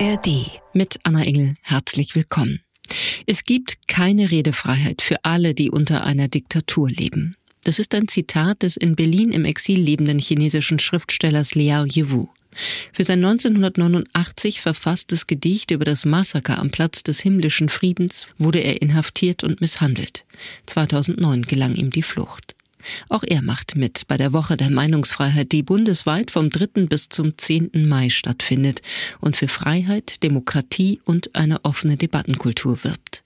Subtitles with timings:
[0.00, 0.50] ARD.
[0.72, 2.60] Mit Anna Engel herzlich willkommen.
[3.26, 7.36] Es gibt keine Redefreiheit für alle, die unter einer Diktatur leben.
[7.62, 12.26] Das ist ein Zitat des in Berlin im Exil lebenden chinesischen Schriftstellers Liao Yiwu.
[12.92, 18.82] Für sein 1989 verfasstes Gedicht über das Massaker am Platz des himmlischen Friedens wurde er
[18.82, 20.24] inhaftiert und misshandelt.
[20.66, 22.56] 2009 gelang ihm die Flucht.
[23.08, 26.86] Auch er macht mit bei der Woche der Meinungsfreiheit, die bundesweit vom 3.
[26.86, 27.70] bis zum 10.
[27.88, 28.82] Mai stattfindet
[29.20, 33.23] und für Freiheit, Demokratie und eine offene Debattenkultur wirbt.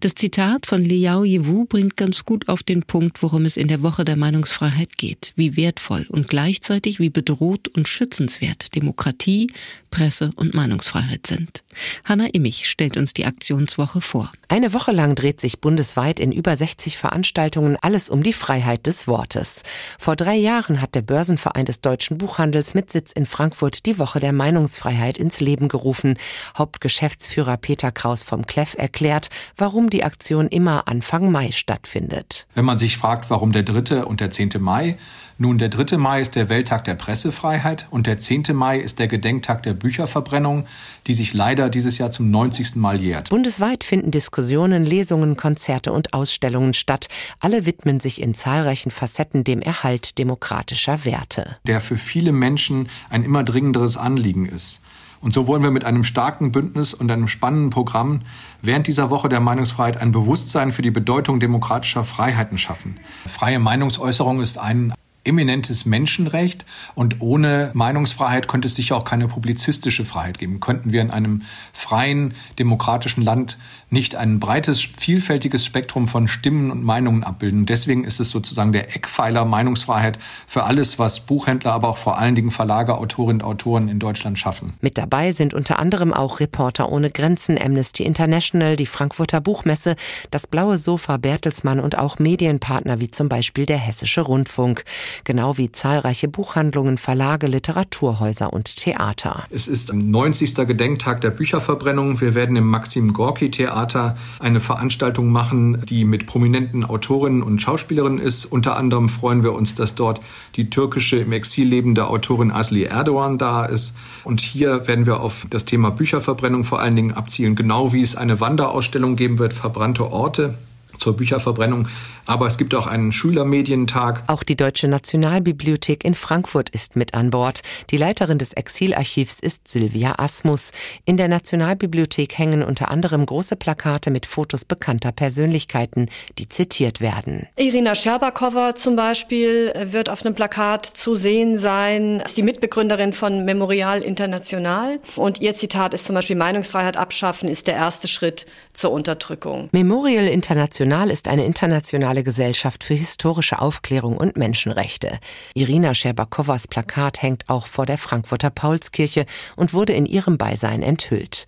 [0.00, 3.82] Das Zitat von Liao Yiwu bringt ganz gut auf den Punkt, worum es in der
[3.82, 9.50] Woche der Meinungsfreiheit geht, wie wertvoll und gleichzeitig wie bedroht und schützenswert Demokratie,
[9.90, 11.62] Presse und Meinungsfreiheit sind.
[12.04, 14.32] Hanna Immich stellt uns die Aktionswoche vor.
[14.48, 19.08] Eine Woche lang dreht sich bundesweit in über 60 Veranstaltungen alles um die Freiheit des
[19.08, 19.62] Wortes.
[19.98, 24.20] Vor drei Jahren hat der Börsenverein des deutschen Buchhandels mit Sitz in Frankfurt die Woche
[24.20, 26.18] der Meinungsfreiheit ins Leben gerufen.
[26.56, 32.46] Hauptgeschäftsführer Peter Kraus vom Kleff erklärt, warum die Aktion immer Anfang Mai stattfindet.
[32.54, 34.04] Wenn man sich fragt, warum der 3.
[34.04, 34.50] und der 10.
[34.60, 34.96] Mai,
[35.38, 35.98] nun, der 3.
[35.98, 38.44] Mai ist der Welttag der Pressefreiheit und der 10.
[38.54, 40.66] Mai ist der Gedenktag der Bücherverbrennung,
[41.06, 42.76] die sich leider dieses Jahr zum 90.
[42.76, 43.28] Mal jährt.
[43.28, 47.08] Bundesweit finden Diskussionen, Lesungen, Konzerte und Ausstellungen statt.
[47.38, 51.58] Alle widmen sich in zahlreichen Facetten dem Erhalt demokratischer Werte.
[51.66, 54.80] Der für viele Menschen ein immer dringenderes Anliegen ist.
[55.20, 58.20] Und so wollen wir mit einem starken Bündnis und einem spannenden Programm
[58.62, 62.98] während dieser Woche der Meinungsfreiheit ein Bewusstsein für die Bedeutung demokratischer Freiheiten schaffen.
[63.26, 64.92] Freie Meinungsäußerung ist ein
[65.26, 66.64] eminentes Menschenrecht
[66.94, 70.60] und ohne Meinungsfreiheit könnte es sicher auch keine publizistische Freiheit geben.
[70.60, 71.42] Könnten wir in einem
[71.72, 73.58] freien, demokratischen Land
[73.90, 77.66] nicht ein breites, vielfältiges Spektrum von Stimmen und Meinungen abbilden.
[77.66, 82.34] Deswegen ist es sozusagen der Eckpfeiler Meinungsfreiheit für alles, was Buchhändler, aber auch vor allen
[82.34, 84.74] Dingen Verlage, Autorinnen und Autoren in Deutschland schaffen.
[84.80, 89.96] Mit dabei sind unter anderem auch Reporter ohne Grenzen, Amnesty International, die Frankfurter Buchmesse,
[90.30, 94.84] das Blaue Sofa Bertelsmann und auch Medienpartner wie zum Beispiel der Hessische Rundfunk
[95.24, 99.44] genau wie zahlreiche Buchhandlungen, Verlage, Literaturhäuser und Theater.
[99.50, 100.54] Es ist am 90.
[100.66, 102.20] Gedenktag der Bücherverbrennung.
[102.20, 108.18] Wir werden im Maxim Gorki Theater eine Veranstaltung machen, die mit prominenten Autorinnen und Schauspielerinnen
[108.18, 108.44] ist.
[108.44, 110.20] Unter anderem freuen wir uns, dass dort
[110.56, 113.94] die türkische im Exil lebende Autorin Asli Erdogan da ist.
[114.24, 118.16] Und hier werden wir auf das Thema Bücherverbrennung vor allen Dingen abzielen, genau wie es
[118.16, 120.56] eine Wanderausstellung geben wird, verbrannte Orte
[120.98, 121.88] zur Bücherverbrennung.
[122.26, 124.24] Aber es gibt auch einen Schülermedientag.
[124.26, 127.60] Auch die Deutsche Nationalbibliothek in Frankfurt ist mit an Bord.
[127.90, 130.72] Die Leiterin des Exilarchivs ist Silvia Asmus.
[131.04, 136.08] In der Nationalbibliothek hängen unter anderem große Plakate mit Fotos bekannter Persönlichkeiten,
[136.38, 137.46] die zitiert werden.
[137.56, 143.44] Irina Scherbakowa zum Beispiel wird auf einem Plakat zu sehen sein, ist die Mitbegründerin von
[143.44, 144.98] Memorial International.
[145.16, 149.68] Und ihr Zitat ist zum Beispiel Meinungsfreiheit abschaffen ist der erste Schritt zur Unterdrückung.
[149.72, 151.66] Memorial International ist eine internationale
[151.96, 155.18] Internationale Gesellschaft für historische Aufklärung und Menschenrechte.
[155.54, 159.24] Irina Scherbakowas Plakat hängt auch vor der Frankfurter Paulskirche
[159.56, 161.46] und wurde in ihrem Beisein enthüllt.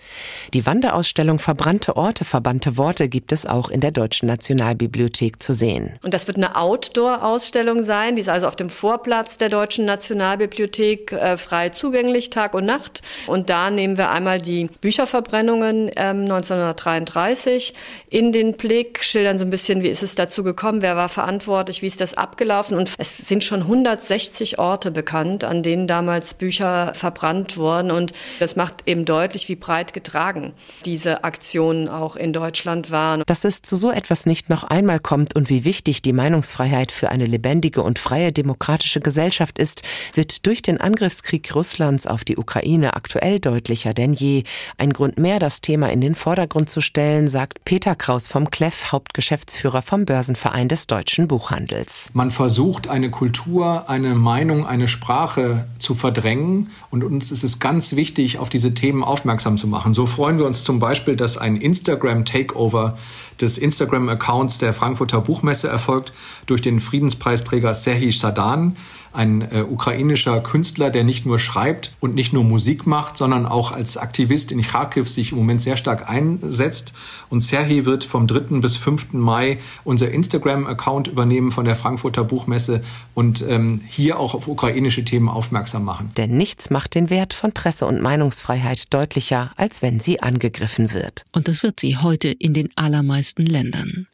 [0.54, 5.98] Die Wanderausstellung Verbrannte Orte, verbannte Worte gibt es auch in der Deutschen Nationalbibliothek zu sehen.
[6.02, 11.12] Und das wird eine Outdoor-Ausstellung sein, die ist also auf dem Vorplatz der Deutschen Nationalbibliothek
[11.12, 13.02] äh, frei zugänglich, Tag und Nacht.
[13.26, 17.74] Und da nehmen wir einmal die Bücherverbrennungen äh, 1933
[18.08, 21.82] in den Blick, schildern so ein bisschen, wie ist es dazu gekommen, wer war verantwortlich,
[21.82, 22.78] wie ist das abgelaufen.
[22.78, 27.90] Und es sind schon 160 Orte bekannt, an denen damals Bücher verbrannt wurden.
[27.90, 30.52] Und das macht eben deutlich, wie breit getragen
[30.86, 33.22] diese Aktionen auch in Deutschland waren.
[33.26, 37.10] Dass es zu so etwas nicht noch einmal kommt und wie wichtig die Meinungsfreiheit für
[37.10, 39.82] eine lebendige und freie demokratische Gesellschaft ist,
[40.14, 44.44] wird durch den Angriffskrieg Russlands auf die Ukraine aktuell deutlicher denn je.
[44.76, 48.92] Ein Grund mehr, das Thema in den Vordergrund zu stellen, sagt Peter Kraus vom Kleff,
[49.18, 52.08] Hauptgeschäftsführer vom Börsen Verein des deutschen Buchhandels.
[52.12, 57.96] Man versucht eine Kultur, eine Meinung, eine Sprache zu verdrängen und uns ist es ganz
[57.96, 59.92] wichtig, auf diese Themen aufmerksam zu machen.
[59.92, 62.96] So freuen wir uns zum Beispiel, dass ein Instagram-Takeover
[63.40, 66.12] des Instagram-Accounts der Frankfurter Buchmesse erfolgt
[66.46, 68.76] durch den Friedenspreisträger Serhij Sadan
[69.14, 73.72] ein äh, ukrainischer Künstler, der nicht nur schreibt und nicht nur Musik macht, sondern auch
[73.72, 76.92] als Aktivist in Kharkiv sich im Moment sehr stark einsetzt.
[77.30, 78.60] Und Serhii wird vom 3.
[78.60, 78.98] bis 5.
[78.98, 79.12] 5.
[79.12, 82.82] Mai unser Instagram-Account übernehmen von der Frankfurter Buchmesse
[83.14, 86.10] und ähm, hier auch auf ukrainische Themen aufmerksam machen.
[86.16, 91.26] Denn nichts macht den Wert von Presse- und Meinungsfreiheit deutlicher, als wenn sie angegriffen wird.
[91.32, 94.06] Und das wird sie heute in den allermeisten Ländern.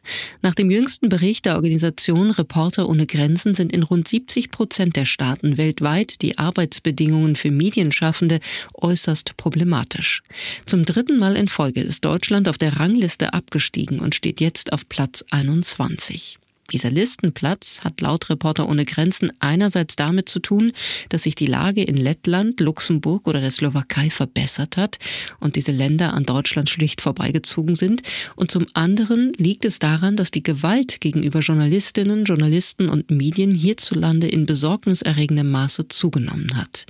[0.42, 5.04] Nach dem jüngsten Bericht der Organisation Reporter ohne Grenzen sind in rund 70 Prozent der
[5.04, 8.40] Staaten weltweit die Arbeitsbedingungen für Medienschaffende
[8.74, 10.22] äußerst problematisch.
[10.66, 14.88] Zum dritten Mal in Folge ist Deutschland auf der Rangliste abgestiegen und steht jetzt auf
[14.88, 16.38] Platz 21.
[16.70, 20.72] Dieser Listenplatz hat laut Reporter ohne Grenzen einerseits damit zu tun,
[21.10, 24.98] dass sich die Lage in Lettland, Luxemburg oder der Slowakei verbessert hat
[25.40, 28.02] und diese Länder an Deutschland schlicht vorbeigezogen sind,
[28.36, 34.26] und zum anderen liegt es daran, dass die Gewalt gegenüber Journalistinnen, Journalisten und Medien hierzulande
[34.26, 36.86] in besorgniserregendem Maße zugenommen hat.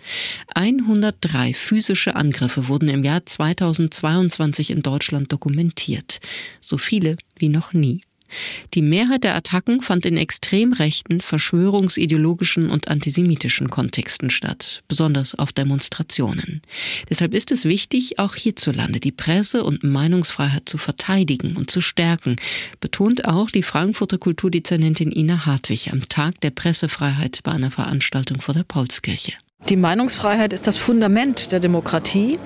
[0.55, 6.21] 103 physische Angriffe wurden im Jahr 2022 in Deutschland dokumentiert,
[6.61, 8.01] so viele wie noch nie.
[8.75, 15.53] Die Mehrheit der Attacken fand in extrem rechten, verschwörungsideologischen und antisemitischen Kontexten statt, besonders auf
[15.53, 16.63] Demonstrationen.
[17.09, 22.37] Deshalb ist es wichtig, auch hierzulande die Presse- und Meinungsfreiheit zu verteidigen und zu stärken,
[22.81, 28.55] betont auch die Frankfurter Kulturdezernentin Ina Hartwig am Tag der Pressefreiheit bei einer Veranstaltung vor
[28.55, 29.33] der Paulskirche.
[29.71, 32.39] Die Meinungsfreiheit ist das Fundament der Demokratie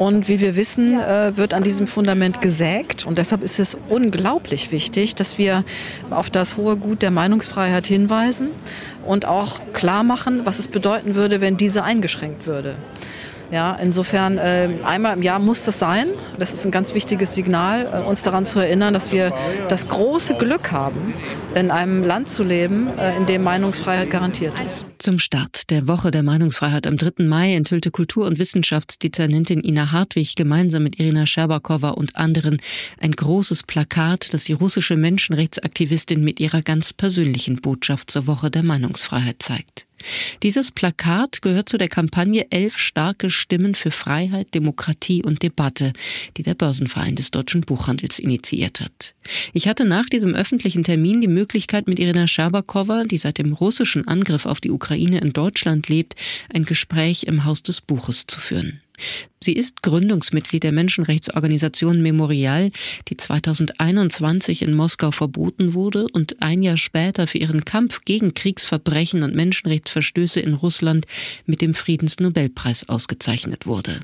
[0.00, 4.72] und wie wir wissen, äh, wird an diesem Fundament gesägt und deshalb ist es unglaublich
[4.72, 5.62] wichtig, dass wir
[6.10, 8.48] auf das hohe Gut der Meinungsfreiheit hinweisen
[9.06, 12.74] und auch klar machen, was es bedeuten würde, wenn diese eingeschränkt würde.
[13.50, 16.06] Ja, insofern äh, einmal im Jahr muss das sein.
[16.38, 19.32] Das ist ein ganz wichtiges Signal, äh, uns daran zu erinnern, dass wir
[19.68, 21.14] das große Glück haben,
[21.54, 24.86] in einem Land zu leben, äh, in dem Meinungsfreiheit garantiert ist.
[24.98, 27.24] Zum Start der Woche der Meinungsfreiheit am 3.
[27.24, 32.60] Mai enthüllte Kultur- und Wissenschaftsdezernentin Ina Hartwig gemeinsam mit Irina Scherbakowa und anderen
[32.98, 38.62] ein großes Plakat, das die russische Menschenrechtsaktivistin mit ihrer ganz persönlichen Botschaft zur Woche der
[38.62, 39.86] Meinungsfreiheit zeigt.
[40.42, 45.92] Dieses Plakat gehört zu der Kampagne Elf starke Stimmen für Freiheit, Demokratie und Debatte,
[46.36, 49.14] die der Börsenverein des deutschen Buchhandels initiiert hat.
[49.52, 54.06] Ich hatte nach diesem öffentlichen Termin die Möglichkeit, mit Irina Scherbakowa, die seit dem russischen
[54.06, 56.14] Angriff auf die Ukraine in Deutschland lebt,
[56.52, 58.80] ein Gespräch im Haus des Buches zu führen.
[59.42, 62.70] Sie ist Gründungsmitglied der Menschenrechtsorganisation Memorial,
[63.08, 69.22] die 2021 in Moskau verboten wurde und ein Jahr später für ihren Kampf gegen Kriegsverbrechen
[69.22, 71.06] und Menschenrechtsverstöße in Russland
[71.44, 74.00] mit dem Friedensnobelpreis ausgezeichnet wurde.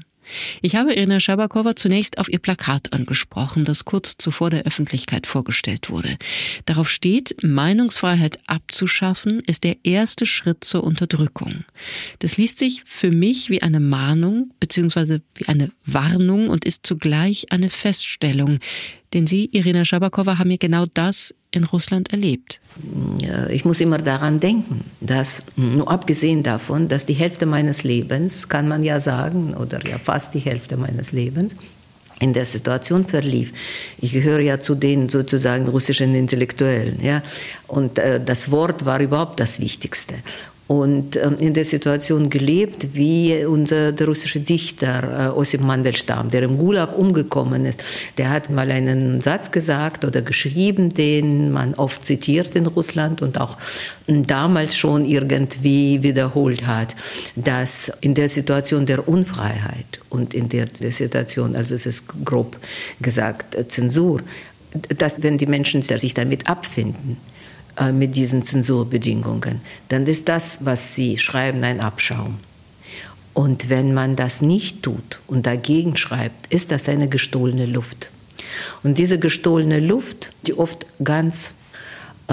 [0.63, 5.91] Ich habe Irina Schabakowa zunächst auf ihr Plakat angesprochen, das kurz zuvor der Öffentlichkeit vorgestellt
[5.91, 6.17] wurde.
[6.67, 11.65] Darauf steht, Meinungsfreiheit abzuschaffen ist der erste Schritt zur Unterdrückung.
[12.19, 15.21] Das liest sich für mich wie eine Mahnung bzw.
[15.35, 18.59] wie eine Warnung und ist zugleich eine Feststellung,
[19.13, 22.61] denn Sie, Irina Schabakowa, haben ja genau das in Russland erlebt.
[23.51, 28.69] Ich muss immer daran denken, dass, nur abgesehen davon, dass die Hälfte meines Lebens, kann
[28.69, 31.57] man ja sagen, oder ja fast die Hälfte meines Lebens,
[32.21, 33.53] in der Situation verlief.
[33.99, 37.23] Ich gehöre ja zu den sozusagen russischen Intellektuellen, ja,
[37.67, 40.15] und äh, das Wort war überhaupt das Wichtigste
[40.71, 46.45] und ähm, in der Situation gelebt, wie unser der russische Dichter äh, Ossip Mandelstam, der
[46.45, 47.83] im Gulag umgekommen ist.
[48.19, 53.41] Der hat mal einen Satz gesagt oder geschrieben, den man oft zitiert in Russland und
[53.41, 53.59] auch
[54.07, 56.95] damals schon irgendwie wiederholt hat,
[57.35, 62.57] dass in der Situation der Unfreiheit und in der, der Situation, also es ist grob
[63.01, 64.21] gesagt, Zensur,
[64.97, 67.40] dass wenn die Menschen sich damit abfinden, äh,
[67.93, 72.39] mit diesen Zensurbedingungen, dann ist das, was Sie schreiben, ein Abschaum.
[73.33, 78.11] Und wenn man das nicht tut und dagegen schreibt, ist das eine gestohlene Luft.
[78.83, 81.60] Und diese gestohlene Luft, die oft ganz äh,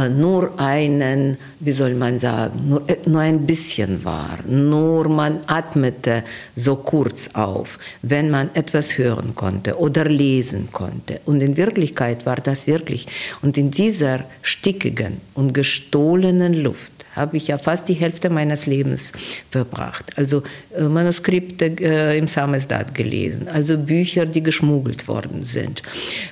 [0.05, 4.39] nur einen, wie soll man sagen, nur, äh, nur ein bisschen war.
[4.47, 6.23] Nur man atmete
[6.55, 11.21] so kurz auf, wenn man etwas hören konnte oder lesen konnte.
[11.25, 13.07] Und in Wirklichkeit war das wirklich.
[13.41, 19.11] Und in dieser stickigen und gestohlenen Luft habe ich ja fast die Hälfte meines Lebens
[19.49, 20.17] verbracht.
[20.17, 20.43] Also
[20.75, 25.83] äh, Manuskripte äh, im Samizdat gelesen, also Bücher, die geschmuggelt worden sind,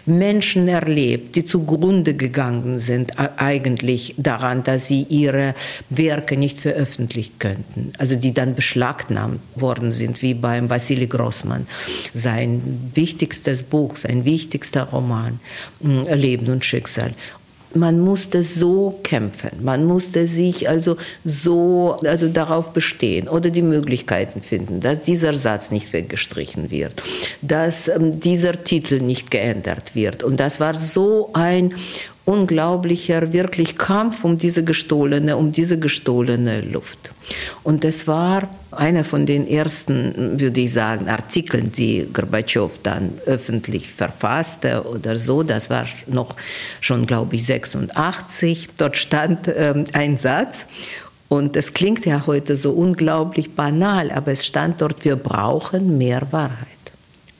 [0.06, 5.56] Menschen erlebt, die zugrunde gegangen sind eigentlich daran, dass sie ihre
[5.90, 11.68] Werke nicht veröffentlichen könnten, also die dann beschlagnahmt worden sind, wie beim Wassili Grossmann,
[12.14, 15.40] sein wichtigstes Buch, sein wichtigster Roman,
[15.82, 17.14] Leben und Schicksal
[17.76, 24.42] man musste so kämpfen, man musste sich also so also darauf bestehen oder die Möglichkeiten
[24.42, 27.04] finden, dass dieser Satz nicht weggestrichen wird,
[27.42, 30.24] dass ähm, dieser Titel nicht geändert wird.
[30.24, 31.74] Und das war so ein
[32.26, 37.14] unglaublicher wirklich Kampf um diese gestohlene, um diese gestohlene Luft.
[37.64, 43.88] Und das war einer von den ersten, würde ich sagen, Artikeln, die Gorbatschow dann öffentlich
[43.88, 45.44] verfasste oder so.
[45.44, 46.36] Das war noch
[46.82, 48.70] schon, glaube ich, 86.
[48.78, 50.66] Dort stand ähm, ein Satz.
[51.28, 56.28] Und es klingt ja heute so unglaublich banal, aber es stand dort, wir brauchen mehr
[56.32, 56.68] Wahrheit.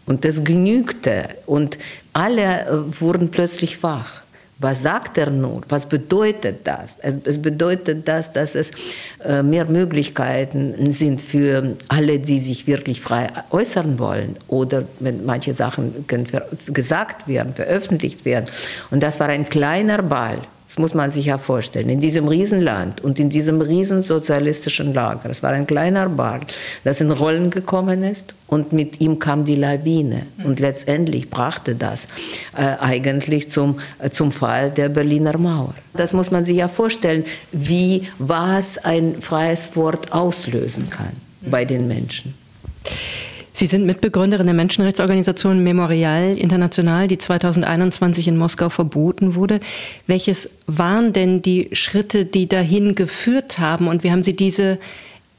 [0.06, 1.78] Und das genügte und
[2.14, 4.25] alle äh, wurden plötzlich wach.
[4.58, 5.64] Was sagt er nun?
[5.68, 6.98] Was bedeutet das?
[7.02, 8.72] Es, bedeutet das, dass es
[9.24, 14.38] äh, mehr Möglichkeiten sind für alle, die sich wirklich frei äußern wollen.
[14.48, 16.26] Oder wenn manche Sachen können
[16.68, 18.46] gesagt werden, veröffentlicht werden.
[18.92, 21.90] Und das war ein kleiner Ball das muss man sich ja vorstellen.
[21.90, 25.30] In diesem Riesenland und in diesem riesensozialistischen Lager.
[25.30, 26.40] Es war ein kleiner Ball,
[26.84, 30.24] das in Rollen gekommen ist und mit ihm kam die Lawine.
[30.44, 32.08] Und letztendlich brachte das
[32.58, 35.76] äh, eigentlich zum, äh, zum Fall der Berliner Mauer.
[35.94, 41.88] Das muss man sich ja vorstellen, wie was ein freies Wort auslösen kann bei den
[41.88, 42.34] Menschen.
[43.58, 49.62] Sie sind Mitbegründerin der Menschenrechtsorganisation Memorial International, die 2021 in Moskau verboten wurde.
[50.08, 54.78] Welches waren denn die Schritte, die dahin geführt haben und wie haben Sie diese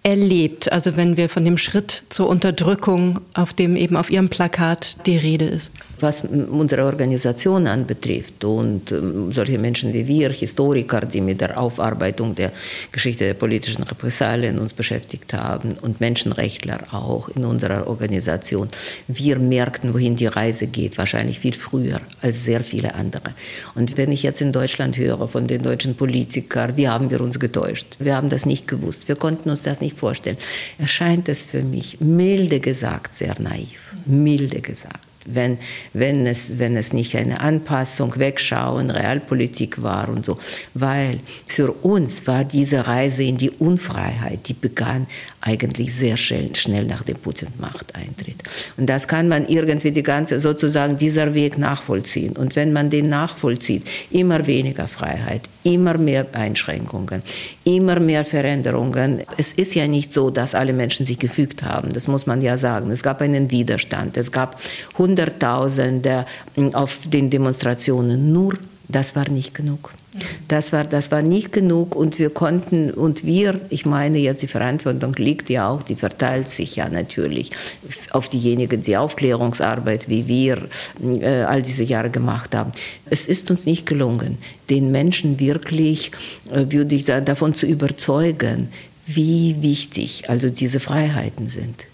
[0.06, 0.70] erlebt?
[0.70, 5.16] Also wenn wir von dem Schritt zur Unterdrückung, auf dem eben auf Ihrem Plakat die
[5.16, 5.72] Rede ist.
[5.98, 12.36] Was unsere Organisation anbetrifft und ähm, solche Menschen wie wir, Historiker, die mit der Aufarbeitung
[12.36, 12.52] der
[12.92, 18.68] Geschichte der politischen Repressalien uns beschäftigt haben und Menschenrechtler auch in unserer Organisation,
[19.08, 23.34] wir merkten, wohin die Reise geht, wahrscheinlich viel früher als sehr viele andere.
[23.74, 27.40] Und wenn ich jetzt in Deutschland höre von den deutschen Politikern, wie haben wir uns
[27.40, 27.96] getäuscht?
[27.98, 29.08] Wir haben das nicht gewusst.
[29.08, 30.36] Wir konnten uns das nicht vorstellen,
[30.78, 33.94] erscheint es für mich milde gesagt sehr naiv.
[34.06, 35.58] Milde gesagt wenn,
[35.92, 40.38] wenn, es, wenn es nicht eine Anpassung, Wegschauen, Realpolitik war und so.
[40.74, 45.06] Weil für uns war diese Reise in die Unfreiheit, die begann
[45.40, 48.42] eigentlich sehr schnell, schnell nach dem Putin-Machteintritt.
[48.76, 52.36] Und das kann man irgendwie die ganze, sozusagen dieser Weg nachvollziehen.
[52.36, 57.22] Und wenn man den nachvollzieht, immer weniger Freiheit, immer mehr Einschränkungen,
[57.64, 59.22] immer mehr Veränderungen.
[59.36, 61.92] Es ist ja nicht so, dass alle Menschen sich gefügt haben.
[61.92, 62.92] Das muss man ja sagen.
[62.92, 64.16] Es gab einen Widerstand.
[64.16, 64.60] Es gab
[64.96, 68.32] Hunderttausende hm, auf den Demonstrationen.
[68.32, 68.54] Nur
[68.88, 69.92] das war nicht genug.
[70.48, 74.48] Das war, das war nicht genug und wir konnten, und wir, ich meine jetzt, die
[74.48, 77.50] Verantwortung liegt ja auch, die verteilt sich ja natürlich
[78.10, 80.68] auf diejenigen, die Aufklärungsarbeit, wie wir
[81.02, 82.72] äh, all diese Jahre gemacht haben.
[83.10, 84.38] Es ist uns nicht gelungen,
[84.70, 86.12] den Menschen wirklich,
[86.50, 88.68] äh, würde ich sagen, davon zu überzeugen,
[89.06, 91.86] wie wichtig also diese Freiheiten sind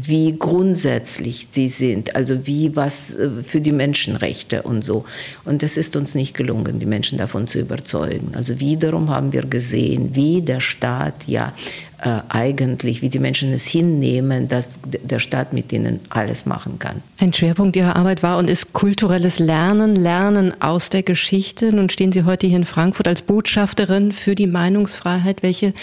[0.00, 5.04] wie grundsätzlich sie sind, also wie was äh, für die Menschenrechte und so.
[5.44, 8.32] Und das ist uns nicht gelungen, die Menschen davon zu überzeugen.
[8.34, 11.52] Also wiederum haben wir gesehen, wie der Staat ja
[12.00, 17.02] äh, eigentlich, wie die Menschen es hinnehmen, dass der Staat mit ihnen alles machen kann.
[17.18, 21.72] Ein Schwerpunkt Ihrer Arbeit war und ist kulturelles Lernen, Lernen aus der Geschichte.
[21.72, 25.42] Nun stehen Sie heute hier in Frankfurt als Botschafterin für die Meinungsfreiheit.
[25.42, 25.74] Welche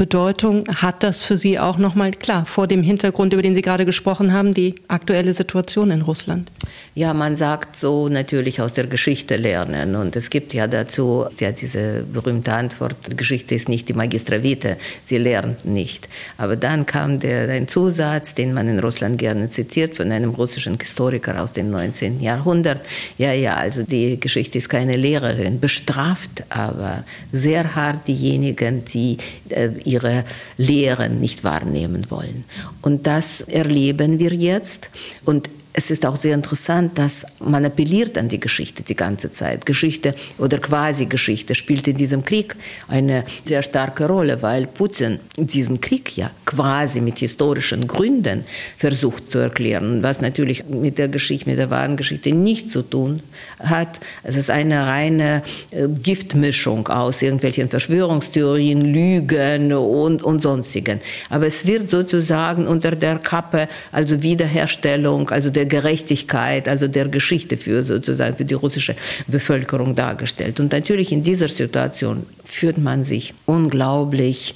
[0.00, 3.84] Bedeutung hat das für Sie auch nochmal klar vor dem Hintergrund, über den Sie gerade
[3.84, 6.50] gesprochen haben, die aktuelle Situation in Russland?
[6.94, 9.96] Ja, man sagt so natürlich aus der Geschichte lernen.
[9.96, 14.78] Und es gibt ja dazu ja diese berühmte Antwort, Geschichte ist nicht die Magistra Vitae,
[15.04, 16.08] sie lernt nicht.
[16.38, 20.78] Aber dann kam der, ein Zusatz, den man in Russland gerne zitiert, von einem russischen
[20.80, 22.20] Historiker aus dem 19.
[22.20, 22.86] Jahrhundert.
[23.18, 29.18] Ja, ja, also die Geschichte ist keine Lehrerin, bestraft aber sehr hart diejenigen, die
[29.50, 30.24] äh, ihre
[30.56, 32.44] Lehren nicht wahrnehmen wollen.
[32.82, 34.90] Und das erleben wir jetzt.
[35.24, 39.66] Und es ist auch sehr interessant, dass man appelliert an die Geschichte die ganze Zeit.
[39.66, 42.56] Geschichte oder Quasi-Geschichte spielt in diesem Krieg
[42.88, 48.44] eine sehr starke Rolle, weil Putin diesen Krieg ja quasi mit historischen Gründen
[48.78, 53.22] versucht zu erklären, was natürlich mit der Geschichte, mit der wahren Geschichte nichts zu tun
[53.60, 54.00] hat.
[54.24, 60.98] Es ist eine reine äh, Giftmischung aus irgendwelchen Verschwörungstheorien, Lügen und, und sonstigen.
[61.28, 67.08] Aber es wird sozusagen unter der Kappe, also Wiederherstellung, also der der Gerechtigkeit, also der
[67.08, 70.58] Geschichte für sozusagen für die russische Bevölkerung dargestellt.
[70.58, 74.54] Und natürlich in dieser Situation fühlt man sich unglaublich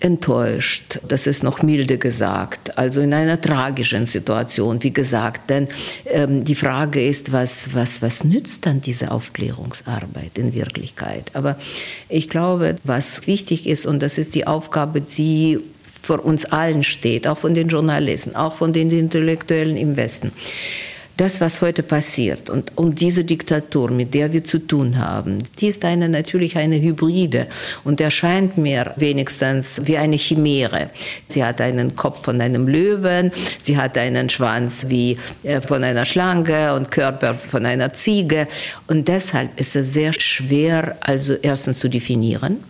[0.00, 5.68] enttäuscht, das ist noch milde gesagt, also in einer tragischen Situation, wie gesagt, denn
[6.06, 11.30] ähm, die Frage ist, was, was, was nützt dann diese Aufklärungsarbeit in Wirklichkeit?
[11.34, 11.58] Aber
[12.08, 15.60] ich glaube, was wichtig ist, und das ist die Aufgabe, die
[16.02, 20.32] vor uns allen steht, auch von den Journalisten, auch von den Intellektuellen im Westen,
[21.20, 25.66] das, was heute passiert und, und diese Diktatur, mit der wir zu tun haben, die
[25.66, 27.46] ist eine, natürlich eine Hybride
[27.84, 30.88] und erscheint mir wenigstens wie eine Chimäre.
[31.28, 36.06] Sie hat einen Kopf von einem Löwen, sie hat einen Schwanz wie äh, von einer
[36.06, 38.48] Schlange und Körper von einer Ziege
[38.86, 42.64] und deshalb ist es sehr schwer, also erstens zu definieren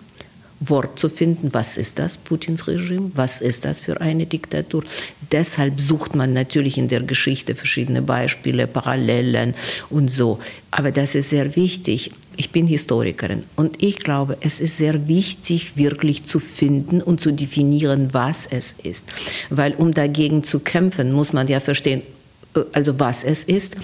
[0.60, 4.84] Wort zu finden, was ist das, Putins Regime, was ist das für eine Diktatur.
[5.32, 9.54] Deshalb sucht man natürlich in der Geschichte verschiedene Beispiele, Parallelen
[9.88, 10.38] und so.
[10.70, 12.12] Aber das ist sehr wichtig.
[12.36, 17.32] Ich bin Historikerin und ich glaube, es ist sehr wichtig, wirklich zu finden und zu
[17.32, 19.06] definieren, was es ist.
[19.48, 22.02] Weil um dagegen zu kämpfen, muss man ja verstehen,
[22.54, 23.76] äh, also was es ist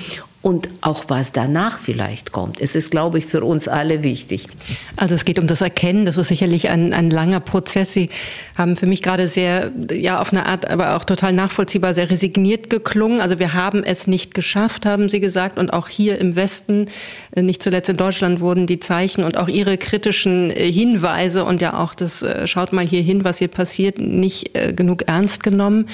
[0.47, 2.61] und auch was danach vielleicht kommt.
[2.61, 4.47] Es ist, glaube ich, für uns alle wichtig.
[4.95, 7.93] Also es geht um das Erkennen, das ist sicherlich ein, ein langer Prozess.
[7.93, 8.11] Sie
[8.57, 12.71] haben für mich gerade sehr, ja, auf eine Art, aber auch total nachvollziehbar, sehr resigniert
[12.71, 13.21] geklungen.
[13.21, 15.59] Also wir haben es nicht geschafft, haben Sie gesagt.
[15.59, 16.87] Und auch hier im Westen,
[17.33, 21.61] äh, nicht zuletzt in Deutschland, wurden die Zeichen und auch Ihre kritischen äh, Hinweise und
[21.61, 25.87] ja auch das, äh, schaut mal hier hin, was hier passiert, nicht genug ernst genommen.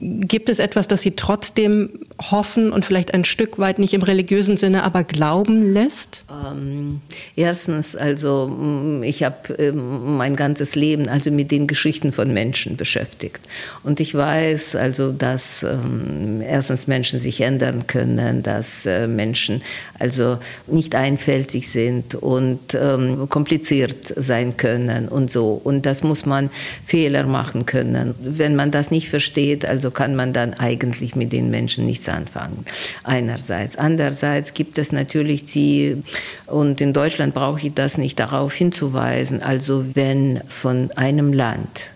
[0.00, 1.90] Gibt es etwas, das Sie trotzdem
[2.30, 6.24] hoffen und vielleicht ein Stück weit nicht im religiösen Sinne aber glauben lässt?
[6.30, 7.00] Ähm,
[7.34, 12.76] erstens, also mm, ich habe ähm, mein ganzes Leben also mit den Geschichten von Menschen
[12.76, 13.40] beschäftigt
[13.82, 19.62] und ich weiß also, dass ähm, erstens Menschen sich ändern können, dass äh, Menschen
[19.98, 20.38] also
[20.68, 26.50] nicht einfältig sind und ähm, kompliziert sein können und so und das muss man
[26.86, 28.14] Fehler machen können.
[28.20, 32.64] Wenn man das nicht versteht, also kann man dann eigentlich mit den Menschen nichts anfangen.
[33.02, 36.02] Einerseits Andererseits gibt es natürlich die,
[36.46, 41.90] und in Deutschland brauche ich das nicht darauf hinzuweisen, also wenn von einem Land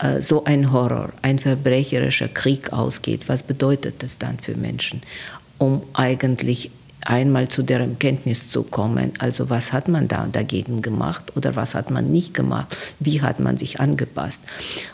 [0.00, 5.02] äh, so ein Horror, ein verbrecherischer Krieg ausgeht, was bedeutet das dann für Menschen,
[5.58, 6.70] um eigentlich
[7.06, 11.74] einmal zu der Kenntnis zu kommen, also was hat man da dagegen gemacht oder was
[11.74, 14.42] hat man nicht gemacht, wie hat man sich angepasst.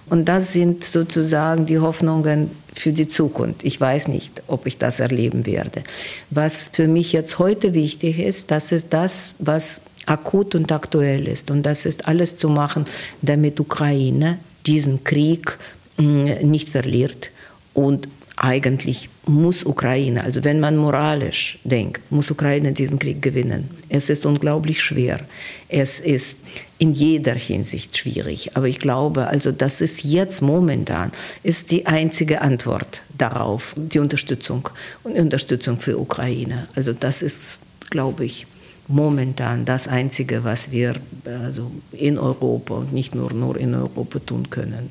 [0.09, 3.65] Und das sind sozusagen die Hoffnungen für die Zukunft.
[3.65, 5.85] Ich weiß nicht, ob ich das erleben werde.
[6.31, 11.51] Was für mich jetzt heute wichtig ist, das ist das, was akut und aktuell ist.
[11.51, 12.85] Und das ist alles zu machen,
[13.23, 15.59] damit Ukraine diesen Krieg
[15.97, 17.31] mm, nicht verliert
[17.73, 23.71] und eigentlich muss Ukraine, also wenn man moralisch denkt, muss Ukraine diesen Krieg gewinnen.
[23.89, 25.21] Es ist unglaublich schwer.
[25.69, 26.41] Es ist
[26.79, 28.51] in jeder Hinsicht schwierig.
[28.55, 34.69] Aber ich glaube, also das ist jetzt momentan, ist die einzige Antwort darauf, die Unterstützung
[35.03, 36.69] und Unterstützung für Ukraine.
[36.75, 37.59] Also das ist,
[37.91, 38.47] glaube ich,
[38.89, 40.95] momentan das Einzige, was wir
[41.25, 44.91] also in Europa und nicht nur, nur in Europa tun können.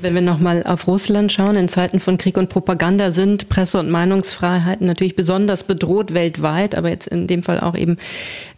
[0.00, 3.90] Wenn wir nochmal auf Russland schauen, in Zeiten von Krieg und Propaganda sind Presse- und
[3.90, 7.96] Meinungsfreiheiten natürlich besonders bedroht weltweit, aber jetzt in dem Fall auch eben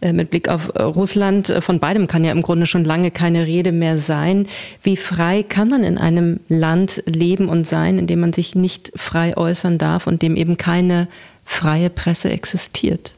[0.01, 1.49] äh, mit Blick auf äh, Russland.
[1.49, 4.45] Äh, von beidem kann ja im Grunde schon lange keine Rede mehr sein.
[4.83, 8.91] Wie frei kann man in einem Land leben und sein, in dem man sich nicht
[8.95, 11.07] frei äußern darf und dem eben keine
[11.43, 13.13] freie Presse existiert?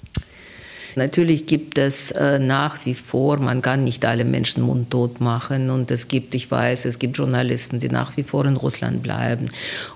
[0.96, 5.90] Natürlich gibt es äh, nach wie vor, man kann nicht alle Menschen mundtot machen und
[5.92, 9.50] es gibt, ich weiß, es gibt Journalisten, die nach wie vor in Russland bleiben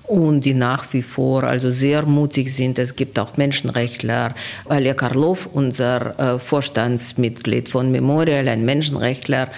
[0.04, 2.80] und die nach wie vor also sehr mutig sind.
[2.80, 4.34] Es gibt auch Menschenrechtler.
[4.66, 9.50] Alia Karlov, unser äh, Vorstandsmitglied von Memorial, ein Menschenrechtler,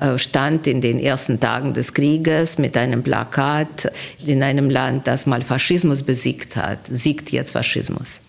[0.00, 3.90] äh, stand in den ersten Tagen des Krieges mit einem Plakat
[4.24, 8.20] in einem Land, das mal Faschismus besiegt hat, siegt jetzt Faschismus.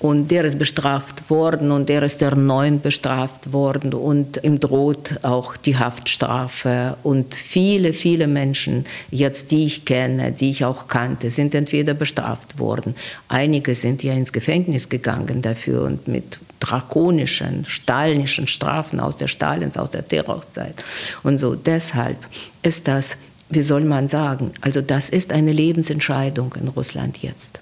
[0.00, 5.58] Und der ist bestraft worden und der ist erneut bestraft worden und ihm droht auch
[5.58, 6.96] die Haftstrafe.
[7.02, 12.58] Und viele, viele Menschen, jetzt die ich kenne, die ich auch kannte, sind entweder bestraft
[12.58, 12.94] worden.
[13.28, 19.76] Einige sind ja ins Gefängnis gegangen dafür und mit drakonischen, stalinischen Strafen aus der Stalins,
[19.76, 20.82] aus der Terrorzeit.
[21.22, 22.16] Und so deshalb
[22.62, 23.18] ist das,
[23.50, 27.60] wie soll man sagen, also das ist eine Lebensentscheidung in Russland jetzt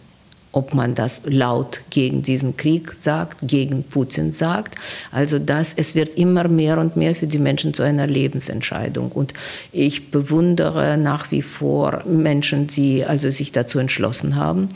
[0.53, 4.77] ob man das laut gegen diesen Krieg sagt, gegen Putin sagt.
[5.11, 9.13] Also das, es wird immer mehr und mehr für die Menschen zu einer Lebensentscheidung.
[9.13, 9.35] Und
[9.73, 14.69] ich bewundere nach wie vor Menschen, die also sich dazu entschlossen haben.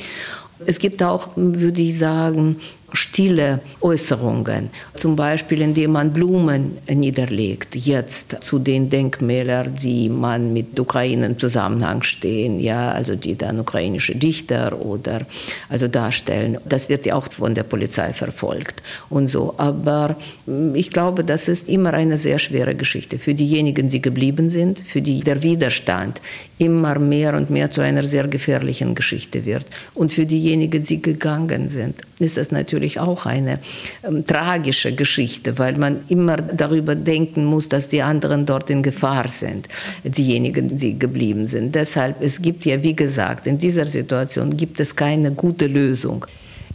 [0.65, 2.57] Es gibt auch, würde ich sagen,
[2.93, 10.79] stille Äußerungen, zum Beispiel indem man Blumen niederlegt, jetzt zu den Denkmälern, die man mit
[10.79, 15.23] Ukraine im Zusammenhang stehen, ja, also die dann ukrainische Dichter oder
[15.69, 16.59] also darstellen.
[16.69, 19.55] Das wird ja auch von der Polizei verfolgt und so.
[19.57, 24.49] Aber hm, ich glaube, das ist immer eine sehr schwere Geschichte für diejenigen, die geblieben
[24.49, 26.21] sind, für die der Widerstand
[26.59, 29.67] immer mehr und mehr zu einer sehr gefährlichen Geschichte wird.
[29.95, 33.59] Und für diejenigen, die gegangen sind, ist das natürlich auch eine
[34.05, 39.29] ähm, tragische Geschichte, weil man immer darüber denken muss, dass die anderen dort in Gefahr
[39.29, 39.69] sind,
[40.05, 41.75] diejenigen, die geblieben sind.
[41.75, 46.27] Deshalb, es gibt ja, wie gesagt, in dieser Situation gibt es keine gute Lösung.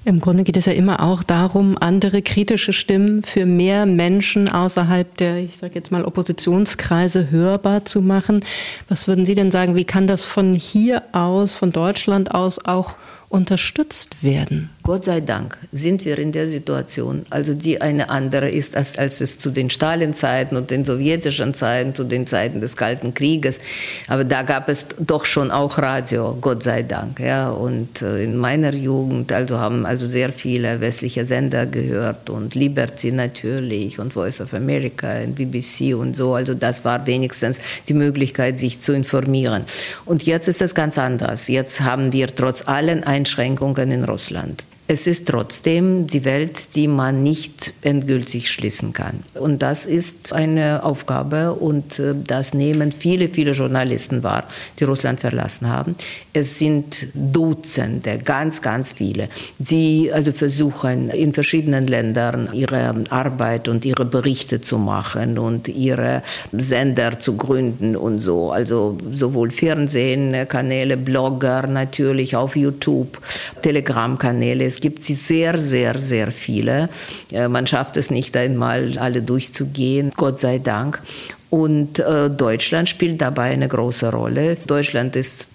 [0.08, 5.18] Im Grunde geht es ja immer auch darum, andere kritische Stimmen für mehr Menschen außerhalb
[5.18, 8.46] der, ich sage jetzt mal, Oppositionskreise hörbar zu machen.
[8.88, 12.96] Was würden Sie denn sagen, wie kann das von hier aus, von Deutschland aus auch
[13.30, 14.70] unterstützt werden?
[14.84, 19.20] Gott sei Dank sind wir in der Situation, also die eine andere ist, als, als
[19.20, 23.60] es zu den Stalin-Zeiten und den sowjetischen Zeiten, zu den Zeiten des Kalten Krieges.
[24.08, 27.20] Aber da gab es doch schon auch Radio, Gott sei Dank.
[27.20, 27.50] Ja.
[27.50, 33.12] Und äh, in meiner Jugend also haben also sehr viele westliche Sender gehört und Liberty
[33.12, 36.34] natürlich und Voice of America und BBC und so.
[36.34, 37.60] Also das war wenigstens
[37.90, 39.64] die Möglichkeit, sich zu informieren.
[40.06, 41.50] Und jetzt ist es ganz anders.
[41.50, 47.22] Jetzt haben wir trotz allen Einschränkungen in Russland es ist trotzdem die Welt, die man
[47.22, 49.24] nicht endgültig schließen kann.
[49.34, 54.46] Und das ist eine Aufgabe und äh, das nehmen viele, viele Journalisten wahr,
[54.80, 55.96] die Russland verlassen haben.
[56.32, 59.28] Es sind Dutzende, ganz, ganz viele,
[59.60, 66.22] die also versuchen, in verschiedenen Ländern ihre Arbeit und ihre Berichte zu machen und ihre
[66.54, 68.52] Sender zu gründen und so.
[68.52, 73.20] Also sowohl Fernsehen, Kanäle, Blogger natürlich auf YouTube,
[73.62, 76.88] Telegram-Kanäle es gibt sie sehr, sehr, sehr viele.
[77.32, 81.02] Man schafft es nicht einmal, alle durchzugehen, Gott sei Dank.
[81.50, 84.56] Und äh, Deutschland spielt dabei eine große Rolle.
[84.68, 85.48] Deutschland ist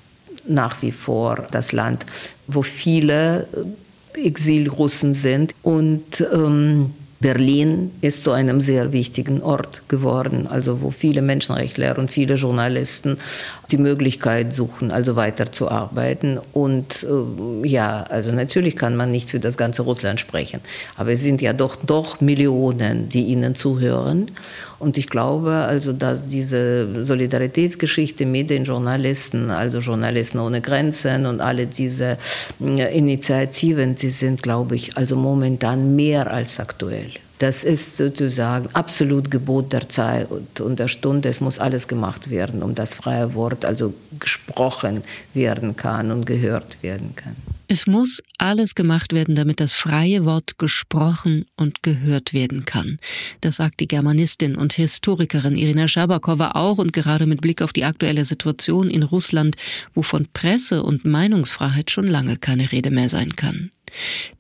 [0.49, 2.05] nach wie vor das Land,
[2.49, 3.47] wo viele
[4.15, 5.55] Exilrussen sind.
[5.63, 12.11] Und ähm, Berlin ist zu einem sehr wichtigen Ort geworden, also wo viele Menschenrechtler und
[12.11, 13.17] viele Journalisten
[13.71, 16.39] die Möglichkeit suchen, also weiterzuarbeiten.
[16.53, 20.61] Und äh, ja, also natürlich kann man nicht für das ganze Russland sprechen,
[20.97, 24.33] aber es sind ja doch, doch Millionen, die ihnen zuhören.
[24.83, 31.41] Und ich glaube also, dass diese Solidaritätsgeschichte mit den Journalisten, also Journalisten ohne Grenzen und
[31.41, 32.19] alle diese
[32.61, 37.13] äh, Initiativen, die sind, glaube ich, also momentan mehr als aktuell.
[37.39, 40.27] Das ist sozusagen absolut Gebot der Zeit
[40.61, 41.29] und der Stunde.
[41.29, 46.83] Es muss alles gemacht werden, um das freie Wort also gesprochen werden kann und gehört
[46.83, 47.37] werden kann.
[47.73, 52.99] Es muss alles gemacht werden, damit das freie Wort gesprochen und gehört werden kann.
[53.41, 57.87] Das sagt die Germanistin und Historikerin Irina Schabakowa auch und gerade mit Blick auf die
[57.87, 59.57] aktuelle Situation in Russland,
[59.95, 63.71] wo von Presse und Meinungsfreiheit schon lange keine Rede mehr sein kann.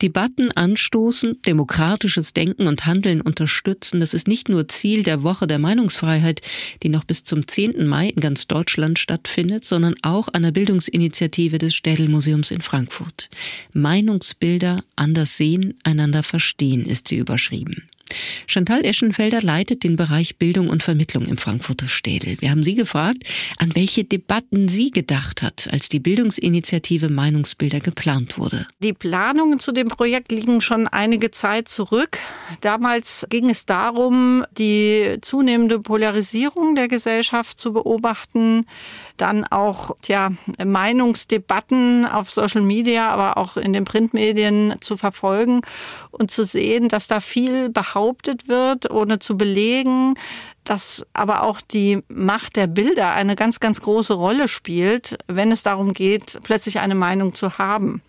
[0.00, 5.58] Debatten anstoßen, demokratisches Denken und Handeln unterstützen, das ist nicht nur Ziel der Woche der
[5.58, 6.40] Meinungsfreiheit,
[6.82, 7.86] die noch bis zum 10.
[7.86, 13.28] Mai in ganz Deutschland stattfindet, sondern auch einer Bildungsinitiative des Städel-Museums in Frankfurt.
[13.72, 17.88] Meinungsbilder anders sehen, einander verstehen ist sie überschrieben.
[18.46, 22.37] Chantal Eschenfelder leitet den Bereich Bildung und Vermittlung im Frankfurter Städel.
[22.40, 23.25] Wir haben Sie gefragt,
[23.59, 28.66] an welche Debatten sie gedacht hat, als die Bildungsinitiative Meinungsbilder geplant wurde.
[28.81, 32.18] Die Planungen zu dem Projekt liegen schon einige Zeit zurück.
[32.61, 38.66] Damals ging es darum, die zunehmende Polarisierung der Gesellschaft zu beobachten,
[39.16, 40.31] dann auch tja,
[40.64, 45.62] Meinungsdebatten auf Social Media, aber auch in den Printmedien zu verfolgen
[46.11, 50.14] und zu sehen, dass da viel behauptet wird, ohne zu belegen,
[50.64, 55.62] dass aber auch die Macht der Bilder eine ganz, ganz große Rolle spielt, wenn es
[55.62, 58.03] darum geht, plötzlich eine Meinung zu haben.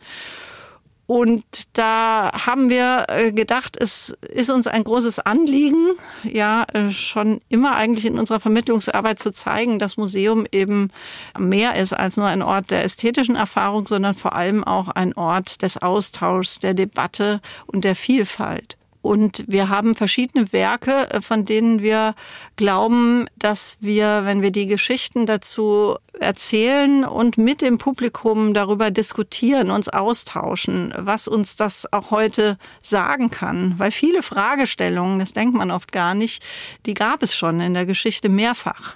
[1.06, 1.44] Und
[1.78, 7.76] da haben wir äh, gedacht, es ist uns ein großes Anliegen, ja, äh, schon immer
[7.76, 10.92] eigentlich in unserer Vermittlungsarbeit zu zeigen, dass Museum eben
[11.38, 15.62] mehr ist als nur ein Ort der ästhetischen Erfahrung, sondern vor allem auch ein Ort
[15.62, 18.78] des Austauschs, der Debatte und der Vielfalt.
[19.04, 22.16] Und wir haben verschiedene Werke, äh, von denen wir
[22.56, 29.72] glauben, dass wir, wenn wir die Geschichten dazu erzählen und mit dem Publikum darüber diskutieren,
[29.72, 33.76] uns austauschen, was uns das auch heute sagen kann.
[33.78, 36.42] Weil viele Fragestellungen, das denkt man oft gar nicht,
[36.86, 38.96] die gab es schon in der Geschichte mehrfach.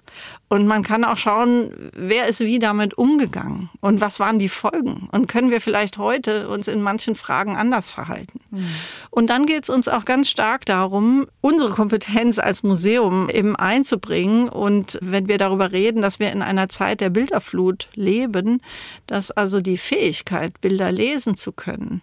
[0.50, 5.10] Und man kann auch schauen, wer ist wie damit umgegangen und was waren die Folgen
[5.12, 8.39] und können wir vielleicht heute uns in manchen Fragen anders verhalten.
[8.52, 8.70] Mhm.
[9.10, 14.49] Und dann geht es uns auch ganz stark darum, unsere Kompetenz als Museum eben einzubringen.
[14.49, 18.62] Und wenn wir darüber reden, dass wir in einer Zeit der Bilderflut leben,
[19.07, 22.01] dass also die Fähigkeit, Bilder lesen zu können,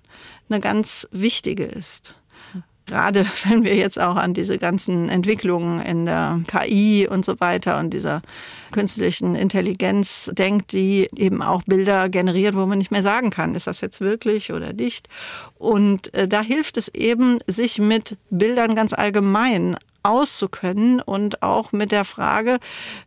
[0.49, 2.15] eine ganz wichtige ist.
[2.87, 7.79] Gerade wenn wir jetzt auch an diese ganzen Entwicklungen in der KI und so weiter
[7.79, 8.23] und dieser
[8.73, 13.67] künstlichen Intelligenz denkt, die eben auch Bilder generiert, wo man nicht mehr sagen kann, ist
[13.67, 15.09] das jetzt wirklich oder nicht.
[15.59, 21.91] Und äh, da hilft es eben, sich mit Bildern ganz allgemein auszukönnen und auch mit
[21.91, 22.59] der Frage,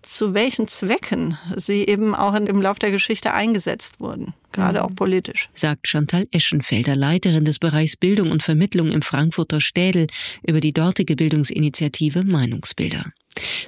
[0.01, 5.49] zu welchen Zwecken sie eben auch im Lauf der Geschichte eingesetzt wurden, gerade auch politisch.
[5.53, 10.07] Sagt Chantal Eschenfelder, Leiterin des Bereichs Bildung und Vermittlung im Frankfurter Städel
[10.45, 13.05] über die dortige Bildungsinitiative Meinungsbilder.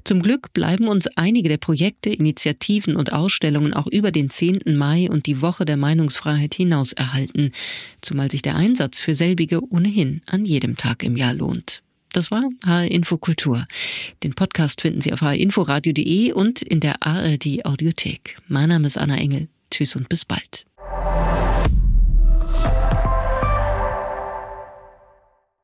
[0.04, 4.62] Zum Glück bleiben uns einige der Projekte, Initiativen und Ausstellungen auch über den 10.
[4.65, 7.52] Mai und die Woche der Meinungsfreiheit hinaus erhalten,
[8.02, 11.84] zumal sich der Einsatz für selbige ohnehin an jedem Tag im Jahr lohnt.
[12.13, 13.67] Das war HR Info Kultur.
[14.24, 18.38] Den Podcast finden Sie auf hrinforadio.de und in der ARD Audiothek.
[18.48, 19.48] Mein Name ist Anna Engel.
[19.69, 20.65] Tschüss und bis bald.